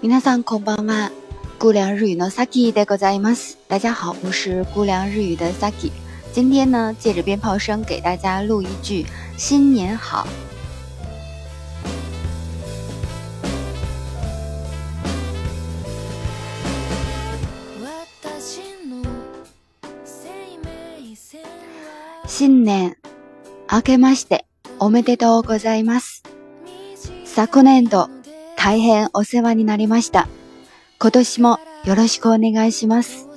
[0.00, 1.10] 皆さんこんばんは。
[1.58, 3.58] 姑娘日语の s a でございます。
[3.66, 5.90] 大家好，我是姑娘日语的 Saki。
[6.32, 9.04] 今天呢，借着鞭炮声给大家录一句
[9.36, 10.28] 新年好。
[22.28, 22.96] 新年
[23.66, 24.46] あけまして
[24.78, 26.22] おめでとうございます。
[27.24, 28.08] 昨年度。
[28.58, 30.26] 大変お世話になりました。
[31.00, 33.28] 今年もよろしくお願いします。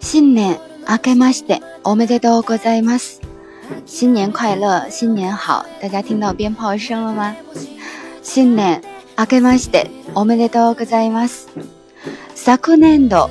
[0.00, 3.22] 新年明けましておめでとうございます。
[3.86, 5.64] 新年快乐，新年好！
[5.80, 7.34] 大家听到鞭炮声了吗？
[8.22, 8.82] 新年
[9.18, 11.48] 明けましておめでとうございます。
[12.34, 13.30] 昨年度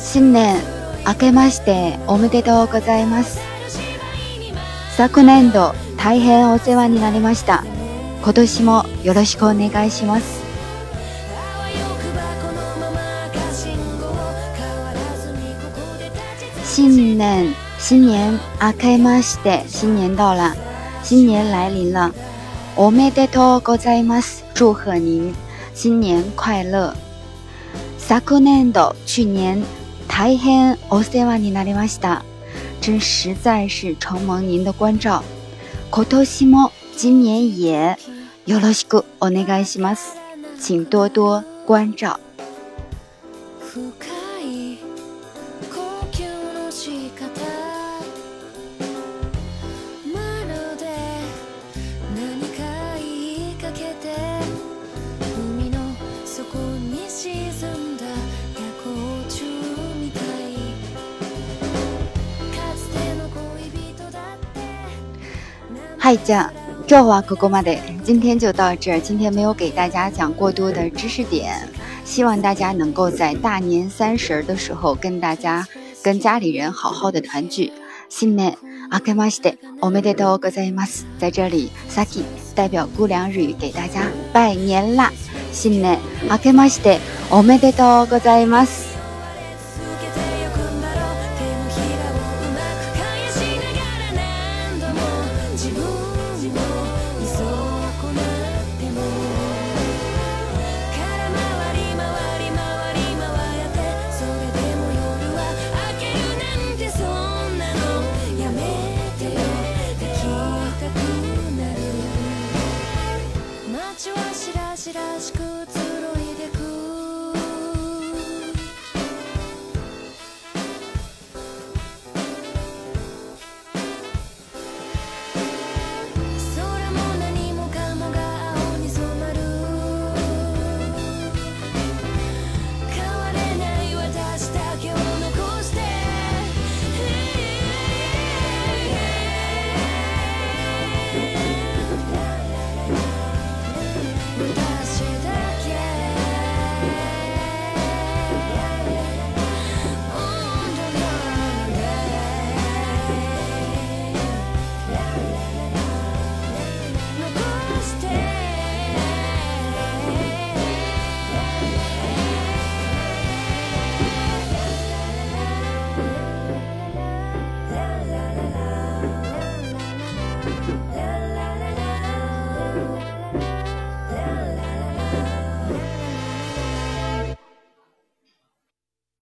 [0.00, 0.56] 新年
[1.06, 3.40] 明けましておめでとうございます
[4.96, 7.64] 昨年度大変お世話になりました
[8.22, 10.38] 今年もよろしくお願いします
[16.64, 20.52] 新年新年明けまして新年到了
[21.02, 22.12] 新年来临了
[22.76, 25.34] おめでとうございます祝贺您
[25.74, 27.07] 新年快乐
[28.08, 29.62] 昨年度去年
[30.08, 32.24] 大変お世話になりました。
[32.80, 35.22] 真实在是承蒙您的关照。
[35.90, 37.96] 今年も今年も
[38.46, 40.16] ヨロシクお願いします。
[40.58, 42.18] 请多多关照。
[66.10, 66.50] 嗨，家，
[66.86, 68.98] 昭和哥哥妈的，今天就到这儿。
[68.98, 71.54] 今天没有给大家讲过多的知识点，
[72.02, 75.68] 希望大家能够在大年三十的时候跟大家、
[76.02, 77.70] 跟家里人好好的团聚。
[78.08, 78.56] 新年，
[79.04, 81.02] けましておめでとうございます。
[81.18, 82.22] 在这里，Saki
[82.54, 84.00] 代表姑娘日语给大家
[84.32, 85.12] 拜年啦。
[85.52, 85.98] 新年，
[86.42, 88.87] けましておめでとうございます。